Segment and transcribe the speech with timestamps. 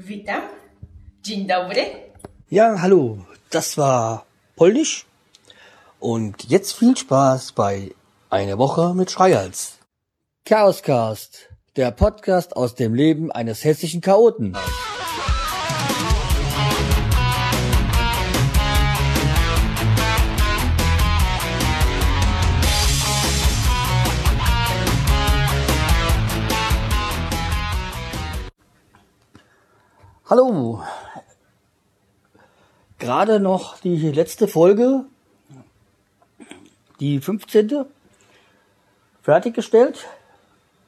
[0.00, 0.42] Witam.
[1.22, 1.84] Dzień dobry.
[2.50, 3.18] Ja, hallo,
[3.50, 4.24] das war
[4.56, 5.04] Polnisch.
[5.98, 7.90] Und jetzt viel Spaß bei
[8.30, 9.78] Eine Woche mit Schreihals.
[10.46, 14.56] Chaoscast, der Podcast aus dem Leben eines hessischen Chaoten.
[30.30, 30.80] Hallo.
[33.00, 35.06] Gerade noch die letzte Folge,
[37.00, 37.84] die 15.
[39.22, 40.06] fertiggestellt.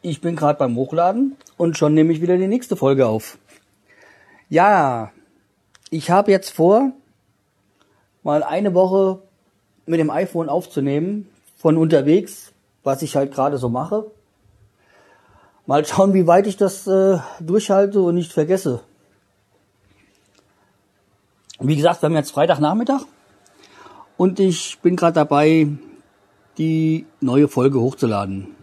[0.00, 3.36] Ich bin gerade beim Hochladen und schon nehme ich wieder die nächste Folge auf.
[4.48, 5.10] Ja,
[5.90, 6.92] ich habe jetzt vor,
[8.22, 9.22] mal eine Woche
[9.86, 12.52] mit dem iPhone aufzunehmen, von unterwegs,
[12.84, 14.08] was ich halt gerade so mache.
[15.66, 18.82] Mal schauen, wie weit ich das äh, durchhalte und nicht vergesse.
[21.64, 23.02] Wie gesagt, wir haben jetzt Freitagnachmittag
[24.16, 25.68] und ich bin gerade dabei,
[26.58, 28.56] die neue Folge hochzuladen.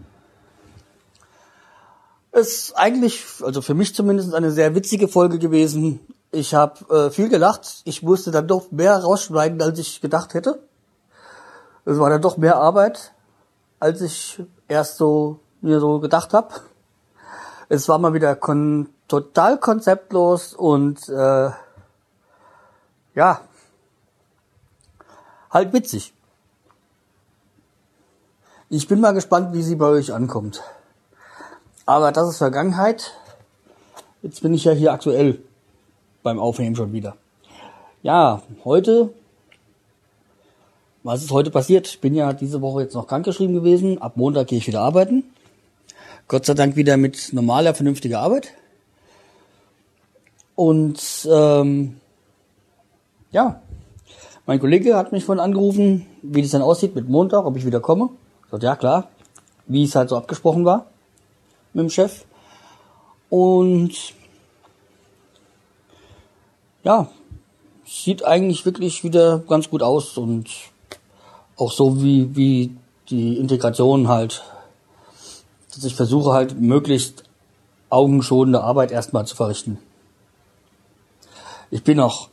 [2.34, 6.02] Ist eigentlich, also für mich zumindest, eine sehr witzige Folge gewesen.
[6.32, 7.84] Ich habe äh, viel gelacht.
[7.86, 10.60] Ich musste dann doch mehr rausschneiden, als ich gedacht hätte.
[11.86, 13.14] Es war dann doch mehr Arbeit,
[13.80, 16.50] als ich erst so mir so gedacht habe.
[17.70, 21.50] Es war mal wieder kon total konzeptlos und äh,
[23.20, 23.42] ja,
[25.52, 26.14] halt witzig.
[28.70, 30.64] Ich bin mal gespannt, wie sie bei euch ankommt.
[31.86, 33.14] Aber das ist Vergangenheit.
[34.22, 35.42] Jetzt bin ich ja hier aktuell
[36.23, 37.17] beim Aufnehmen schon wieder.
[38.03, 39.14] Ja, heute,
[41.04, 41.88] was ist heute passiert?
[41.89, 44.02] Ich bin ja diese Woche jetzt noch krankgeschrieben gewesen.
[44.02, 45.26] Ab Montag gehe ich wieder arbeiten.
[46.30, 48.54] Gott sei Dank wieder mit normaler, vernünftiger Arbeit.
[50.56, 52.00] Und ähm,
[53.32, 53.62] ja,
[54.46, 57.80] mein Kollege hat mich vorhin angerufen, wie das dann aussieht mit Montag, ob ich wieder
[57.80, 58.10] komme.
[58.45, 59.10] Ich sagte, ja klar,
[59.67, 60.88] wie es halt so abgesprochen war
[61.73, 62.26] mit dem Chef.
[63.30, 63.92] Und
[66.84, 67.10] ja,
[67.86, 70.50] sieht eigentlich wirklich wieder ganz gut aus und
[71.58, 72.76] auch so wie, wie
[73.10, 74.44] die Integration halt,
[75.73, 77.23] dass ich versuche halt möglichst
[77.89, 79.78] augenschonende Arbeit erstmal zu verrichten.
[81.72, 82.30] Ich bin auch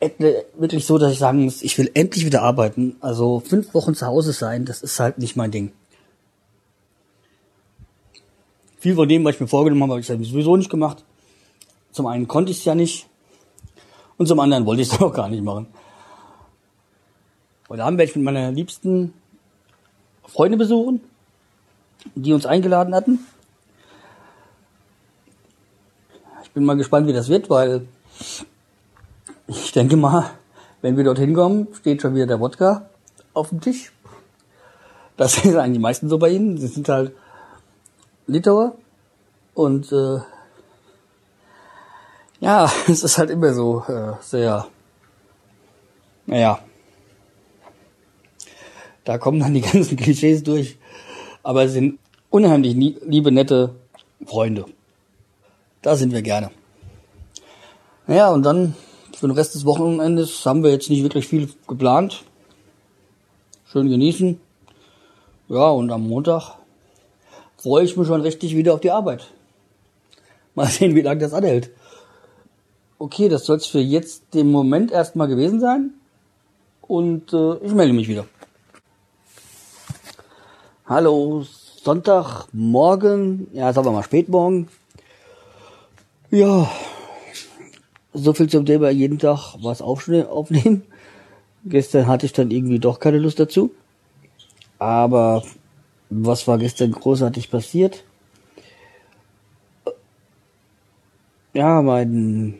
[0.00, 2.96] wirklich so, dass ich sagen muss, ich will endlich wieder arbeiten.
[3.00, 5.72] Also fünf Wochen zu Hause sein, das ist halt nicht mein Ding.
[8.78, 11.04] Viel von dem, was ich mir vorgenommen habe, habe ich sowieso nicht gemacht.
[11.90, 13.08] Zum einen konnte ich es ja nicht
[14.18, 15.66] und zum anderen wollte ich es auch gar nicht machen.
[17.68, 19.12] Heute Abend werde ich mit meiner liebsten
[20.26, 21.00] Freunde besuchen,
[22.14, 23.18] die uns eingeladen hatten.
[26.44, 27.86] Ich bin mal gespannt, wie das wird, weil
[29.48, 30.30] ich denke mal,
[30.82, 32.88] wenn wir dorthin kommen, steht schon wieder der Wodka
[33.32, 33.92] auf dem Tisch.
[35.16, 36.58] Das sind eigentlich die meisten so bei ihnen.
[36.58, 37.12] Sie sind halt
[38.26, 38.76] Litauer
[39.54, 40.20] und äh,
[42.40, 44.66] ja, es ist halt immer so äh, sehr,
[46.26, 46.60] naja,
[49.04, 50.78] da kommen dann die ganzen Klischees durch,
[51.42, 51.98] aber es sind
[52.30, 53.74] unheimlich liebe, nette
[54.26, 54.66] Freunde.
[55.80, 56.50] Da sind wir gerne.
[58.06, 58.74] Naja, und dann
[59.18, 62.22] für den Rest des Wochenendes haben wir jetzt nicht wirklich viel geplant.
[63.66, 64.40] Schön genießen.
[65.48, 66.54] Ja, und am Montag
[67.56, 69.26] freue ich mich schon richtig wieder auf die Arbeit.
[70.54, 71.70] Mal sehen, wie lange das anhält.
[73.00, 75.94] Okay, das soll es für jetzt den Moment erstmal gewesen sein.
[76.82, 78.24] Und äh, ich melde mich wieder.
[80.86, 81.44] Hallo,
[81.82, 84.68] Sonntagmorgen, ja, sagen wir mal spätmorgen.
[86.30, 86.70] Ja,
[88.18, 90.82] so viel zum Thema jeden Tag was aufnehmen.
[91.64, 93.70] Gestern hatte ich dann irgendwie doch keine Lust dazu.
[94.78, 95.42] Aber
[96.10, 98.04] was war gestern großartig passiert?
[101.52, 102.54] Ja, mein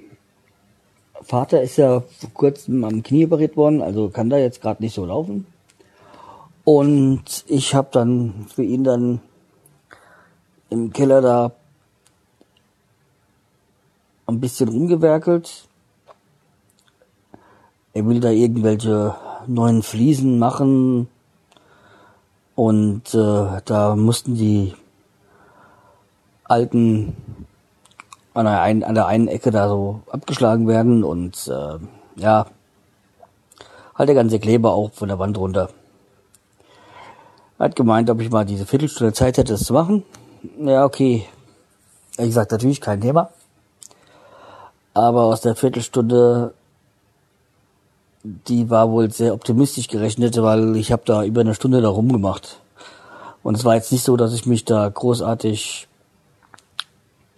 [1.23, 4.95] Vater ist ja vor kurzem am Knie operiert worden, also kann da jetzt gerade nicht
[4.95, 5.47] so laufen.
[6.65, 9.21] Und ich habe dann für ihn dann
[10.71, 11.53] im Keller da
[14.29, 15.67] ein bisschen rumgewerkelt.
[17.95, 19.17] Er will da irgendwelche
[19.47, 21.09] neuen Fliesen machen.
[22.55, 24.75] Und äh, da mussten die
[26.45, 27.17] alten
[28.35, 31.79] an der, einen, an der einen Ecke da so abgeschlagen werden und äh,
[32.21, 32.47] ja,
[33.95, 35.71] halt der ganze Kleber auch von der Wand runter.
[37.59, 40.05] Er hat gemeint, ob ich mal diese Viertelstunde Zeit hätte, das zu machen.
[40.61, 41.27] Ja, okay.
[42.13, 43.31] Ich gesagt, natürlich kein Thema.
[44.99, 46.55] Aber aus der Viertelstunde,
[48.25, 52.59] die war wohl sehr optimistisch gerechnet, weil ich habe da über eine Stunde da rumgemacht.
[53.45, 55.87] Und es war jetzt nicht so, dass ich mich da großartig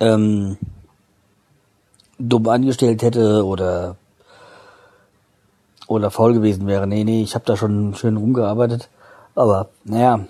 [0.00, 0.56] ähm,
[2.18, 3.96] dumm angestellt hätte oder
[5.86, 6.86] oder faul gewesen wäre.
[6.86, 8.88] Nee, nee, ich habe da schon schön rumgearbeitet.
[9.34, 10.24] Aber naja,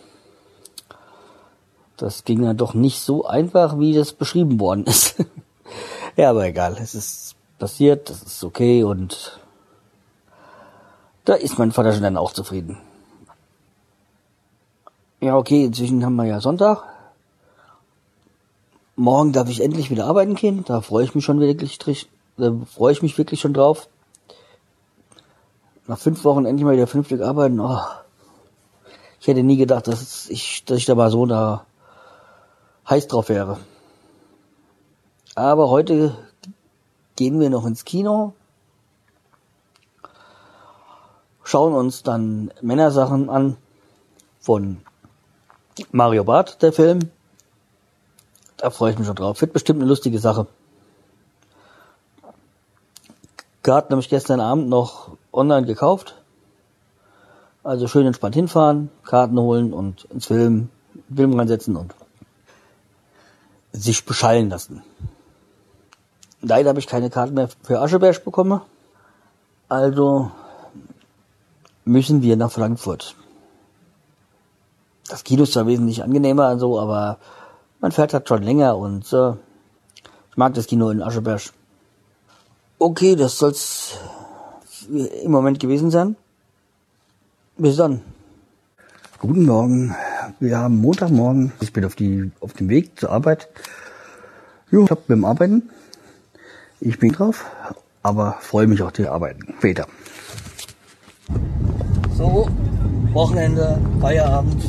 [1.97, 5.25] das ging dann doch nicht so einfach, wie das beschrieben worden ist.
[6.21, 9.41] ja, aber egal, es ist passiert, das ist okay und
[11.25, 12.77] da ist mein Vater schon dann auch zufrieden.
[15.21, 16.83] Ja, okay, inzwischen haben wir ja Sonntag.
[18.97, 20.63] Morgen darf ich endlich wieder arbeiten gehen.
[20.67, 21.79] Da freue ich mich schon wirklich,
[22.37, 23.89] da freue ich mich wirklich schon drauf.
[25.87, 27.61] Nach fünf Wochen endlich mal wieder vernünftig arbeiten.
[27.61, 27.81] Oh.
[29.21, 31.65] Ich hätte nie gedacht, dass ich, dass ich da mal so da
[32.91, 33.59] heiß drauf wäre.
[35.41, 36.15] Aber heute
[37.17, 38.35] gehen wir noch ins Kino,
[41.45, 43.57] schauen uns dann Männersachen an
[44.39, 44.83] von
[45.93, 47.11] Mario Barth, der Film.
[48.59, 49.41] Da freue ich mich schon drauf.
[49.41, 50.47] Wird bestimmt eine lustige Sache.
[53.63, 56.21] Karten habe ich gestern Abend noch online gekauft.
[57.65, 60.69] Also schön entspannt hinfahren, Karten holen und ins Film,
[61.09, 61.95] Film reinsetzen und
[63.73, 64.83] sich beschallen lassen.
[66.43, 68.61] Leider habe ich keine Karten mehr für Ascheberg bekommen.
[69.69, 70.31] Also
[71.85, 73.15] müssen wir nach Frankfurt.
[75.09, 77.19] Das Kino ist zwar wesentlich angenehmer und so, aber
[77.81, 79.33] man fährt halt schon länger und äh,
[80.31, 81.43] ich mag das Kino in Ascheberg.
[82.79, 83.99] Okay, das soll's
[84.89, 86.17] im Moment gewesen sein.
[87.59, 88.03] Bis dann.
[89.19, 89.95] Guten Morgen.
[90.39, 91.53] Wir haben Montagmorgen.
[91.61, 93.49] Ich bin auf, die, auf dem Weg zur Arbeit.
[94.71, 95.69] Jo, ich hab beim Arbeiten.
[96.83, 97.45] Ich bin drauf,
[98.03, 99.55] aber freue mich auch zu arbeiten.
[99.59, 99.87] Später.
[102.17, 102.49] So,
[103.13, 104.65] Wochenende, Feierabend.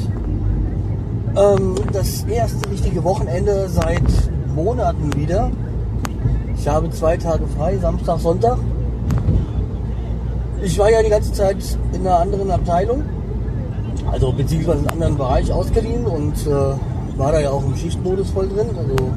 [1.38, 4.04] Ähm, das erste richtige Wochenende seit
[4.54, 5.52] Monaten wieder.
[6.58, 8.58] Ich habe zwei Tage frei, Samstag, Sonntag.
[10.62, 11.58] Ich war ja die ganze Zeit
[11.94, 13.04] in einer anderen Abteilung,
[14.12, 18.32] also beziehungsweise in einem anderen Bereich ausgeliehen und äh, war da ja auch im Schichtmodus
[18.32, 19.12] voll drin, also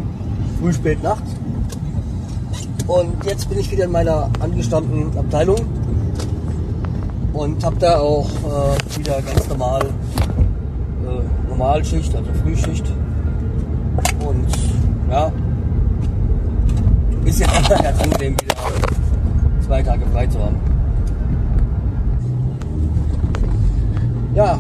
[0.61, 1.25] früh, spät, Nacht.
[2.87, 5.57] Und jetzt bin ich wieder in meiner angestammten Abteilung
[7.33, 12.93] und habe da auch äh, wieder ganz normal äh, Normalschicht, also Frühschicht.
[14.27, 14.47] Und
[15.11, 15.33] ja,
[17.25, 17.47] ist ja
[17.83, 18.55] ganz angenehm wieder
[19.65, 20.57] zwei Tage frei zu haben.
[24.35, 24.59] Ja,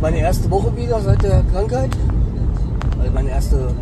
[0.00, 1.90] meine erste Woche wieder seit der Krankheit.
[2.98, 3.74] Also meine erste,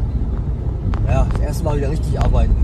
[1.06, 2.61] ja, das erste Mal wieder richtig arbeiten.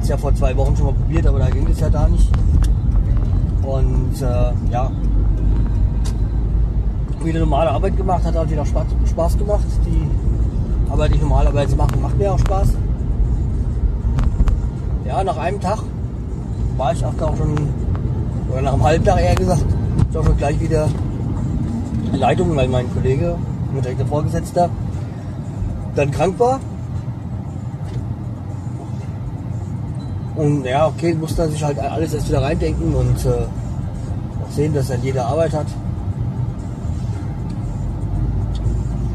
[0.00, 2.08] Hat es ja vor zwei Wochen schon mal probiert, aber da ging es ja da
[2.08, 2.26] nicht.
[3.62, 4.90] Und äh, ja,
[7.22, 9.66] wieder normale Arbeit gemacht, hat halt wieder Spaß, Spaß gemacht.
[9.84, 12.70] Die Arbeit, die ich normalerweise mache, macht mir auch Spaß.
[15.06, 15.80] Ja, nach einem Tag
[16.78, 17.54] war ich auch schon
[18.50, 19.66] oder nach einem halben Tag eher gesagt,
[20.08, 20.88] ist auch schon gleich wieder
[22.14, 23.36] Leitung, weil mein Kollege,
[23.74, 24.70] mein direkter Vorgesetzter,
[25.94, 26.58] dann krank war.
[30.40, 34.88] Und ja, okay, musste sich halt alles erst wieder reindenken und äh, auch sehen, dass
[34.88, 35.66] er jede Arbeit hat.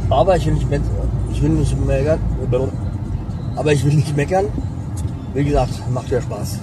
[0.07, 0.67] Aber ich will nicht,
[1.31, 2.19] ich will nicht meckern.
[3.55, 4.45] Aber ich will nicht meckern.
[5.33, 6.59] Wie gesagt, macht ja Spaß.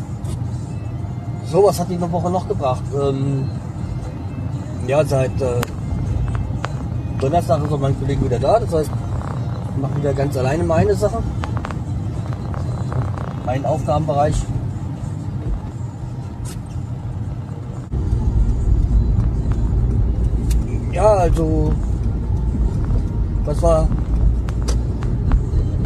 [1.46, 2.84] So, was hat die Woche noch gebracht?
[2.94, 3.50] Ähm,
[4.86, 5.60] ja, seit äh,
[7.18, 8.60] Donnerstag ist auch mein Kollege wieder da.
[8.60, 8.90] Das heißt,
[9.74, 11.18] ich mache wieder ganz alleine meine Sache.
[13.44, 14.36] Meinen Aufgabenbereich.
[20.92, 21.72] Ja, also,
[23.44, 23.88] was war,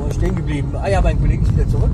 [0.08, 0.72] ich stehen geblieben?
[0.80, 1.90] Ah ja, mein Kollege ist wieder zurück.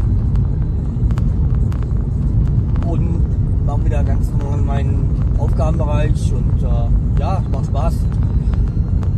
[3.72, 7.94] auch wieder ganz in meinen Aufgabenbereich und äh, ja, macht Spaß.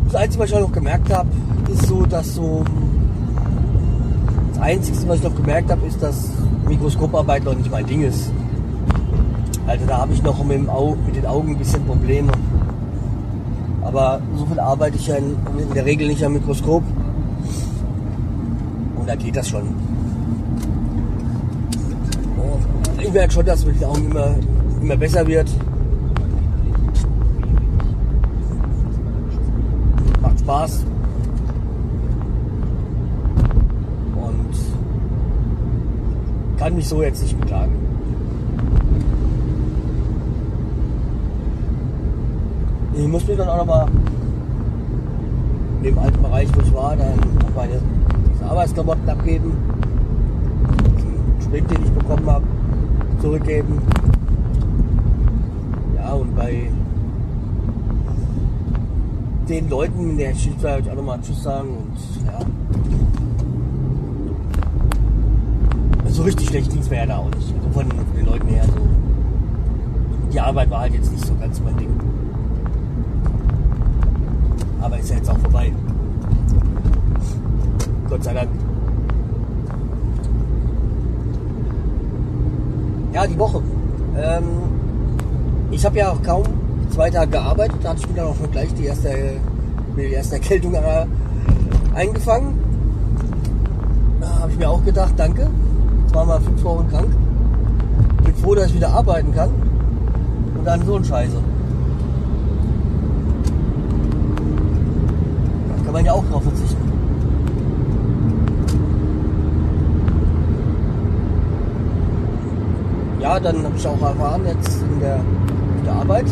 [0.07, 1.29] Das Einzige, was ich auch noch gemerkt habe,
[1.73, 2.65] ist so, dass so
[4.55, 6.31] das Einzige, was ich noch gemerkt habe, ist, dass
[6.67, 8.31] Mikroskoparbeit noch nicht mein Ding ist.
[9.67, 12.33] Also da habe ich noch mit, mit, den Augen ein bisschen Probleme.
[13.83, 16.83] Aber so viel arbeite ich ja in, in der Regel nicht am Mikroskop.
[18.97, 19.75] Und da geht das schon.
[23.05, 24.35] ich merke schon, dass mit den Augen immer,
[24.81, 25.49] immer besser wird.
[30.23, 30.85] Macht Spaß.
[34.17, 34.57] Und
[36.65, 37.73] kann mich so jetzt nicht beklagen.
[42.97, 43.87] Ich muss mir dann auch nochmal
[45.77, 47.81] in dem alten Bereich, wo ich war, dann noch meine
[48.49, 49.53] Arbeitsklamotten abgeben.
[50.97, 52.47] Den Sprint, den ich bekommen habe,
[53.21, 53.83] zurückgeben.
[55.97, 56.71] Ja, und bei
[59.51, 62.41] den Leuten in der Schicht ich auch nochmal Tschüss sagen und ja.
[66.15, 67.53] So richtig schlecht ging es mir ja da auch nicht.
[67.57, 68.81] Also von, den Leuten her so.
[70.33, 71.91] Die Arbeit war halt jetzt nicht so ganz mein Ding.
[74.81, 75.73] Aber ist ja jetzt auch vorbei.
[78.09, 78.49] Gott sei Dank.
[83.13, 83.61] Ja, die Woche.
[84.17, 84.45] Ähm,
[85.73, 86.45] ich habe ja auch kaum
[86.91, 87.79] zwei Tage gearbeitet.
[87.83, 89.11] Da hatte ich mir dann auch schon gleich die erste,
[89.97, 90.77] die erste Erkältung
[91.93, 92.57] eingefangen.
[94.21, 95.51] Da habe ich mir auch gedacht, danke.
[96.15, 97.11] War mal fünf Wochen krank.
[98.23, 99.51] Bin froh, dass ich wieder arbeiten kann.
[100.57, 101.37] Und dann so ein Scheiße.
[105.69, 106.93] Da kann man ja auch drauf verzichten.
[113.21, 116.27] Ja, dann habe ich auch erfahren jetzt in der, in der Arbeit.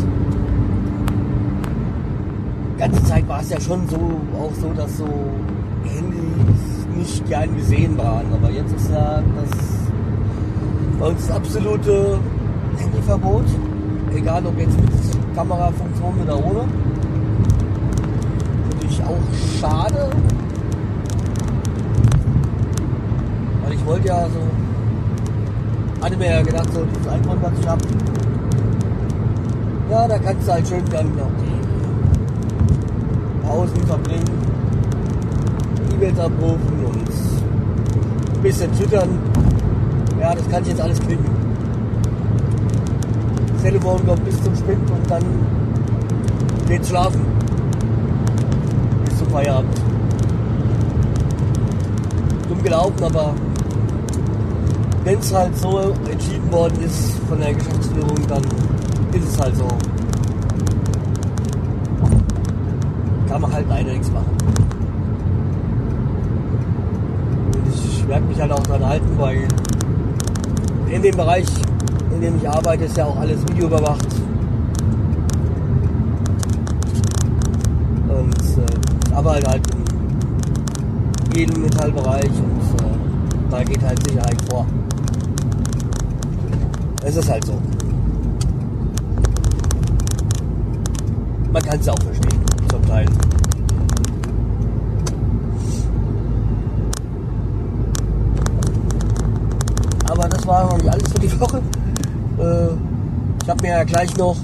[2.73, 3.97] Die ganze Zeit war es ja schon so,
[4.39, 5.07] auch so, dass so
[5.83, 8.25] Handys nicht gern gesehen waren.
[8.33, 9.49] Aber jetzt ist ja das
[10.99, 12.19] bei uns das absolute
[12.77, 13.45] Handyverbot.
[14.15, 16.65] Egal ob jetzt mit Kamerafunktion oder ohne.
[18.69, 20.09] Natürlich auch schade.
[23.63, 24.63] Weil ich wollte ja so
[26.03, 27.81] hatte mir ja gedacht, so dieses iPhone, was ich habe,
[29.89, 31.61] ja, da kannst du halt schön dann noch die
[33.47, 34.31] Pausen verbringen,
[35.93, 37.09] E-Mails abrufen und
[38.35, 39.09] ein bisschen twittern.
[40.19, 41.25] Ja, das kann ich jetzt alles knicken.
[43.53, 45.23] Das Telefon kommt bis zum Spind und dann
[46.67, 47.21] geht's schlafen.
[49.05, 49.81] Bis zum Feierabend.
[52.49, 53.33] Dumm gelaufen, aber
[55.03, 58.43] wenn es halt so entschieden worden ist von der Geschäftsführung, dann
[59.13, 59.67] ist es halt so.
[63.27, 64.37] Kann man halt leider nichts machen.
[67.53, 67.73] Und
[68.13, 69.47] ich werde mich halt auch daran halten, weil
[70.87, 71.47] in dem Bereich,
[72.13, 74.05] in dem ich arbeite, ist ja auch alles videoüberwacht.
[78.07, 79.63] Und äh, ich arbeite halt
[81.25, 84.67] in jedem Metallbereich und äh, da geht halt Sicherheit vor.
[87.03, 87.59] Es ist halt so.
[91.51, 92.39] Man kann es auch verstehen,
[92.69, 93.07] zum Teil.
[100.13, 101.57] Aber war noch nicht alles für die Woche.
[102.39, 102.73] Äh,
[103.43, 104.35] ich habe mir ja gleich noch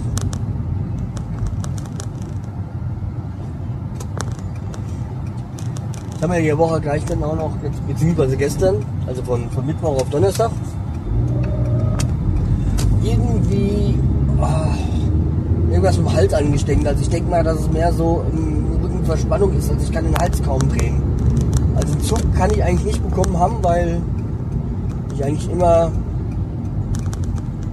[6.20, 7.52] Ich habe mir die Woche gleich dann auch noch,
[7.88, 10.52] beziehungsweise gestern, also von, von Mittwoch auf Donnerstag,
[13.02, 13.98] irgendwie
[14.38, 16.86] oh, irgendwas im Hals angesteckt.
[16.86, 19.70] Also ich denke mal, dass es mehr so eine Rückenverspannung ist.
[19.72, 21.02] Also ich kann den Hals kaum drehen.
[21.78, 24.02] Also Zug kann ich eigentlich nicht bekommen haben, weil
[25.20, 25.92] ich eigentlich immer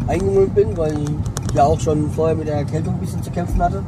[0.09, 3.63] eingemüllt bin, weil ich ja auch schon vorher mit der Erkältung ein bisschen zu kämpfen
[3.63, 3.83] hatte.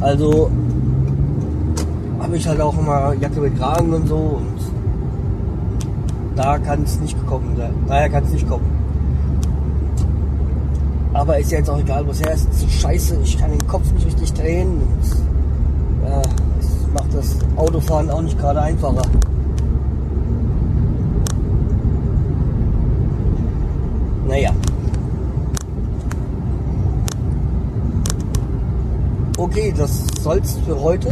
[0.00, 0.50] Also
[2.20, 4.56] habe ich halt auch immer Jacke mit Kragen und so und
[6.36, 7.74] da kann es nicht gekommen sein.
[7.86, 8.64] Daher kann es nicht kommen.
[11.12, 12.48] Aber ist ja jetzt auch egal, wo es her ist.
[12.50, 15.29] Ist scheiße, ich kann den Kopf nicht richtig drehen und
[17.10, 19.02] macht das Autofahren auch nicht gerade einfacher.
[24.28, 24.50] Naja.
[29.36, 31.10] Okay, das soll es für heute,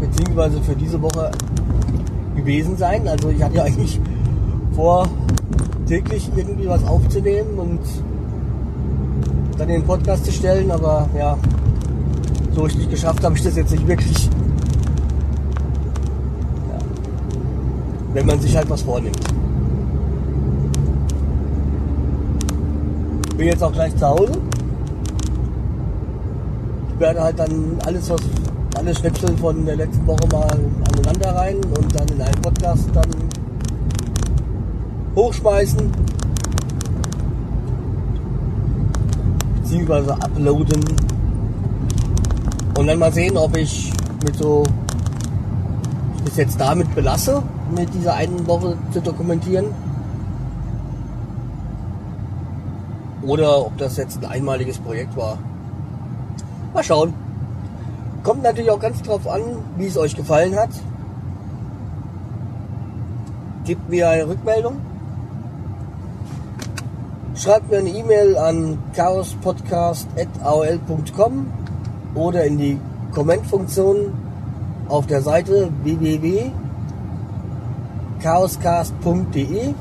[0.00, 1.30] beziehungsweise für diese Woche
[2.36, 3.06] gewesen sein.
[3.08, 4.00] Also ich hatte ja eigentlich
[4.74, 5.08] vor,
[5.86, 7.80] täglich irgendwie was aufzunehmen und
[9.56, 11.38] dann den Podcast zu stellen, aber ja,
[12.54, 14.28] so richtig geschafft habe ich das jetzt nicht wirklich.
[18.14, 19.18] Wenn man sich halt was vornimmt.
[23.36, 24.32] Bin jetzt auch gleich zu Hause.
[26.92, 28.20] Ich werde halt dann alles, was
[28.76, 30.48] alle Schnipsel von der letzten Woche mal
[30.92, 33.10] aneinander rein und dann in einen Podcast dann
[35.16, 35.90] hochschmeißen
[39.60, 40.84] beziehungsweise uploaden
[42.78, 43.92] und dann mal sehen, ob ich
[44.24, 44.62] mit so
[46.24, 49.66] bis jetzt damit belasse mit dieser einen Woche zu dokumentieren.
[53.22, 55.38] Oder ob das jetzt ein einmaliges Projekt war.
[56.74, 57.14] Mal schauen.
[58.22, 59.40] Kommt natürlich auch ganz drauf an,
[59.76, 60.70] wie es euch gefallen hat.
[63.64, 64.76] Gebt mir eine Rückmeldung.
[67.34, 71.46] Schreibt mir eine E-Mail an chaospodcast.aol.com
[72.14, 72.78] oder in die
[73.12, 74.12] Kommentfunktion
[74.88, 75.70] auf der Seite
[78.24, 79.74] www.chaoscast.de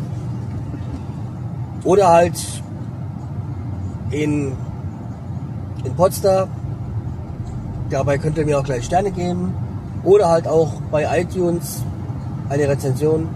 [1.84, 2.62] oder halt
[4.12, 4.54] in,
[5.84, 6.50] in Potsdam.
[7.90, 9.54] Dabei könnt ihr mir auch gleich Sterne geben
[10.04, 11.84] oder halt auch bei iTunes
[12.50, 13.30] eine Rezension.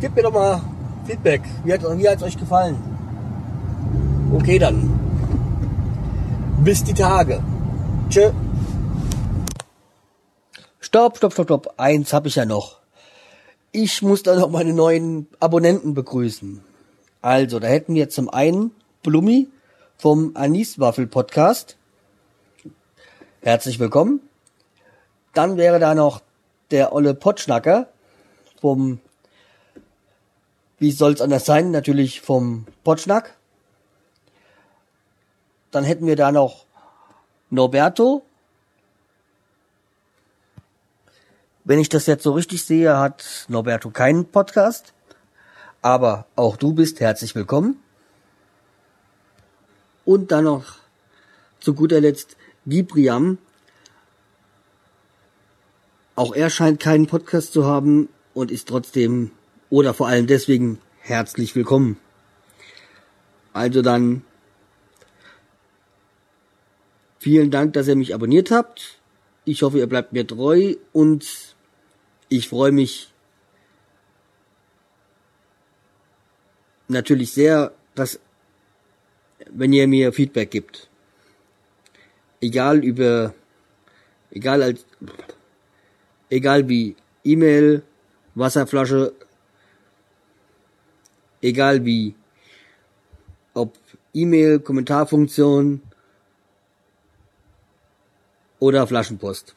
[0.00, 0.60] Gebt mir doch mal
[1.04, 1.42] Feedback.
[1.64, 2.76] Wie hat es euch gefallen?
[4.34, 4.90] Okay, dann.
[6.62, 7.40] Bis die Tage.
[8.10, 8.30] Tschö.
[10.88, 11.74] Stopp, stopp, stopp, stopp.
[11.76, 12.78] Eins habe ich ja noch.
[13.72, 16.64] Ich muss da noch meine neuen Abonnenten begrüßen.
[17.20, 18.70] Also, da hätten wir zum einen
[19.02, 19.48] Blummi
[19.98, 21.76] vom Aniswaffel Podcast.
[23.42, 24.20] Herzlich willkommen.
[25.34, 26.22] Dann wäre da noch
[26.70, 27.88] der Olle Potschnacker
[28.58, 28.98] vom
[30.78, 31.70] wie soll's anders sein?
[31.70, 33.36] Natürlich vom Potschnack.
[35.70, 36.64] Dann hätten wir da noch
[37.50, 38.24] Norberto.
[41.68, 44.94] Wenn ich das jetzt so richtig sehe, hat Norberto keinen Podcast.
[45.82, 47.78] Aber auch du bist herzlich willkommen.
[50.06, 50.76] Und dann noch
[51.60, 53.36] zu guter Letzt Gibriam.
[56.16, 59.32] Auch er scheint keinen Podcast zu haben und ist trotzdem
[59.68, 61.98] oder vor allem deswegen herzlich willkommen.
[63.52, 64.22] Also dann
[67.18, 68.98] vielen Dank, dass ihr mich abonniert habt.
[69.44, 71.47] Ich hoffe, ihr bleibt mir treu und
[72.28, 73.12] ich freue mich
[76.88, 78.20] natürlich sehr, dass
[79.50, 80.88] wenn ihr mir Feedback gibt.
[82.40, 83.34] Egal über
[84.30, 84.84] egal als
[86.30, 87.82] egal wie E-Mail,
[88.34, 89.12] Wasserflasche,
[91.40, 92.14] egal wie,
[93.54, 93.76] ob
[94.14, 95.82] E-Mail, Kommentarfunktion
[98.58, 99.54] oder Flaschenpost.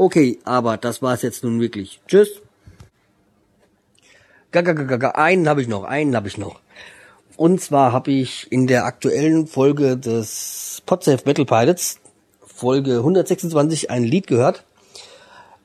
[0.00, 2.00] Okay, aber das war's jetzt nun wirklich.
[2.06, 2.40] Tschüss.
[4.50, 6.58] Gaga, einen habe ich noch, einen habe ich noch.
[7.36, 12.00] Und zwar habe ich in der aktuellen Folge des Podsafe Metal Pilots,
[12.40, 14.64] Folge 126, ein Lied gehört.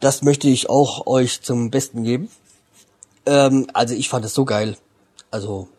[0.02, 2.30] Das möchte ich auch euch zum Besten geben.
[3.26, 4.76] Ähm, also ich fand es so geil.
[5.32, 5.70] Also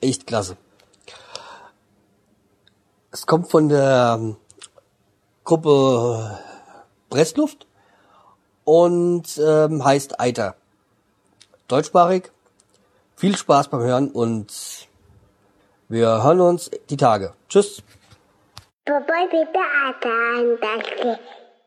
[0.00, 0.56] echt klasse.
[3.12, 4.36] Es kommt von der
[5.44, 6.38] Gruppe
[7.08, 7.66] Pressluft
[8.64, 10.56] und ähm, heißt Eiter.
[11.68, 12.30] Deutschsprachig.
[13.16, 14.52] Viel Spaß beim Hören und
[15.88, 17.32] wir hören uns die Tage.
[17.48, 17.82] Tschüss.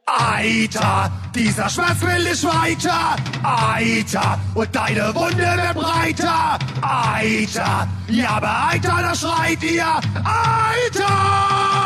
[0.06, 3.16] Eiter, dieser Schmerz will ich weiter.
[3.44, 6.58] Eiter, und deine Wunde wird breiter.
[6.82, 10.00] Eiter, ja, aber Eiter, da schreit ihr.
[10.24, 11.79] Eiter!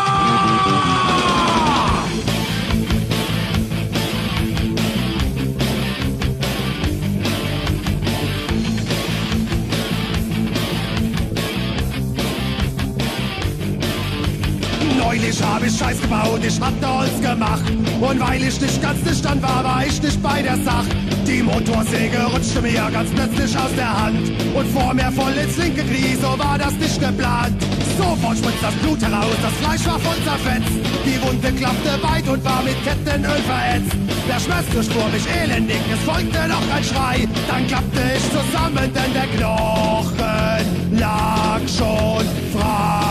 [15.13, 17.63] Neulich hab ich Scheiß gebaut, ich hatte Holz gemacht.
[18.01, 20.85] Und weil ich nicht ganz dicht war, war ich nicht bei der Sach.
[21.27, 24.31] Die Motorsäge rutschte mir ganz plötzlich aus der Hand.
[24.55, 27.53] Und vor mir voll ins linke Knie, so war das nicht geplant.
[27.95, 30.73] Sofort spritzt das Blut heraus, das Fleisch war voll zerfetzt.
[31.05, 33.95] Die Wunde klappte weit und war mit Kettenöl verätzt.
[34.27, 37.27] Der Schmerz durchfuhr mich elendig, es folgte noch ein Schrei.
[37.47, 42.25] Dann klappte ich zusammen, denn der Knochen lag schon
[42.57, 43.02] frei.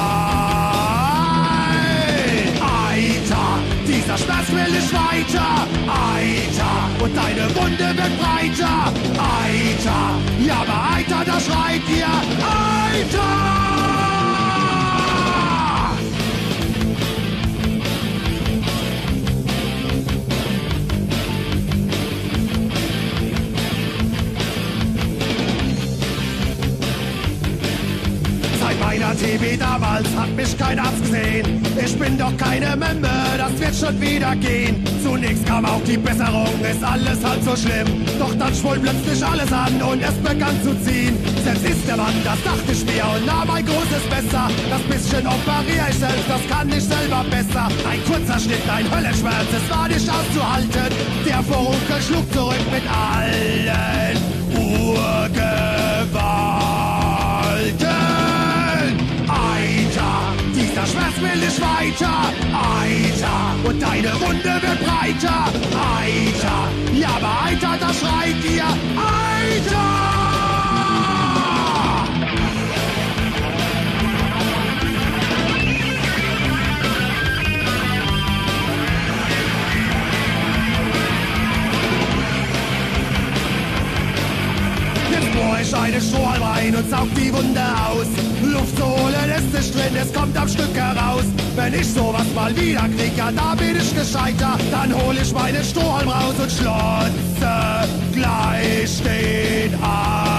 [4.13, 5.67] Dieser Spaß will ich weiter.
[5.87, 8.93] Eiter, und deine Wunde wird breiter.
[9.17, 12.07] Eiter, ja, aber Eiter, da schreit ihr.
[12.07, 13.72] Eiter!
[30.35, 31.63] Mich kein Arzt gesehen.
[31.85, 34.85] Ich bin doch keine Memme, das wird schon wieder gehen.
[35.03, 37.87] Zunächst kam auch die Besserung, ist alles halt so schlimm.
[38.19, 41.17] Doch dann schwoll plötzlich alles an und es begann zu ziehen.
[41.45, 44.49] Selbst ist der Mann, das dachte ich mir und nahm ein großes Messer.
[44.71, 47.69] Das bisschen operiere ich selbst, das kann ich selber besser.
[47.91, 50.95] Ein kurzer Schnitt, ein Höllenschmerz, es war nicht auszuhalten.
[51.27, 54.17] Der Vorrufe schlug zurück mit allen
[54.55, 55.62] Urgewalten.
[64.73, 65.53] Wird breiter.
[66.01, 68.65] Eiter, ja, aber Eiter, da schreit ihr.
[68.97, 69.79] Eiter!
[85.11, 86.01] Jetzt bohr ich eine
[86.41, 88.32] rein und saug die Wunde aus.
[88.53, 91.25] Luft zu holen ist nicht drin, es kommt am Stück heraus.
[91.57, 94.59] Wenn ich sowas mal wieder krieg, ja, da bin ich gescheiter.
[94.71, 100.33] Dann hol ich meinen Strohhalm raus und schlotze gleich den Eiter.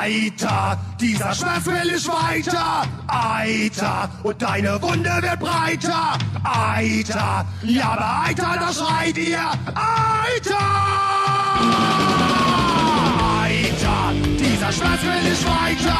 [0.00, 2.86] Eiter, dieser Schmerz will ich weiter.
[3.06, 6.18] Eiter, und deine Wunde wird breiter.
[6.44, 9.50] Eiter, ja, aber Eiter, da schreit ihr.
[9.74, 10.88] Eiter!
[14.58, 15.98] dieser Schmerz will nicht weiter.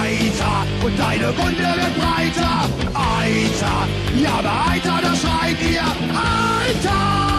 [0.00, 2.68] Eiter, und deine Wunde wird breiter.
[2.94, 5.82] Eiter, ja, aber Eiter, da schreit ihr.
[5.82, 7.31] Eiter!